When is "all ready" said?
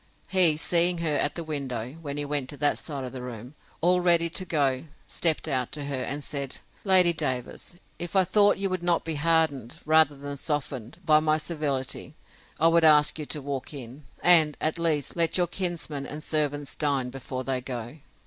3.81-4.31